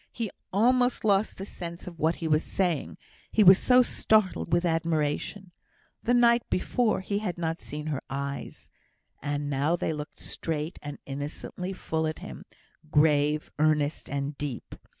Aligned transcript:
He 0.11 0.31
almost 0.51 1.05
lost 1.05 1.37
the 1.37 1.45
sense 1.45 1.85
of 1.85 1.99
what 1.99 2.15
he 2.15 2.27
was 2.27 2.43
saying, 2.43 2.97
he 3.31 3.43
was 3.43 3.59
so 3.59 3.83
startled 3.83 4.51
into 4.51 4.67
admiration. 4.67 5.51
The 6.01 6.15
night 6.15 6.41
before, 6.49 7.01
he 7.01 7.19
had 7.19 7.37
not 7.37 7.61
seen 7.61 7.85
her 7.85 8.01
eyes; 8.09 8.71
and 9.21 9.47
now 9.47 9.75
they 9.75 9.93
looked 9.93 10.17
straight 10.17 10.79
and 10.81 10.97
innocently 11.05 11.71
full 11.71 12.07
at 12.07 12.17
him, 12.17 12.45
grave, 12.89 13.51
earnest, 13.59 14.09
and 14.09 14.35
deep. 14.39 14.73